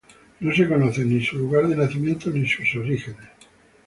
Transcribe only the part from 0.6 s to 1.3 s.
conocen ni